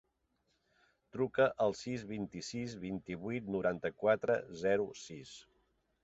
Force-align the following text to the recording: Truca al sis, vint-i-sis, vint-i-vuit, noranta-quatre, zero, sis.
Truca 1.17 1.45
al 1.65 1.75
sis, 1.81 2.05
vint-i-sis, 2.11 2.73
vint-i-vuit, 2.85 3.51
noranta-quatre, 3.57 4.39
zero, 4.63 4.89
sis. 5.03 5.35